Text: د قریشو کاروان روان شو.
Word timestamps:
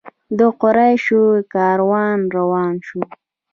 د 0.37 0.39
قریشو 0.61 1.23
کاروان 1.53 2.19
روان 2.35 2.73
شو. 2.87 3.01